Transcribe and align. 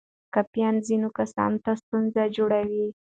کافین 0.33 0.75
ځینو 0.87 1.09
کسانو 1.17 1.57
ته 1.65 1.71
ستونزه 1.81 2.23
جوړوي. 2.35 2.85